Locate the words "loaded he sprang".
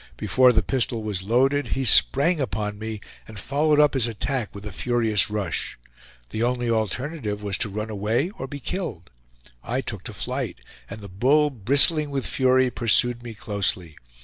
1.21-2.39